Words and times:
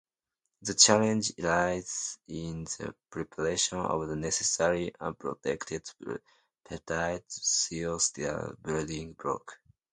The 0.63 0.73
challenge 0.73 1.31
lies 1.37 2.17
in 2.27 2.63
the 2.63 2.95
preparation 3.11 3.77
of 3.77 4.07
the 4.07 4.15
necessary 4.15 4.91
unprotected 4.99 5.87
peptide-thioester 6.65 8.59
building 8.63 9.13
block. 9.13 9.59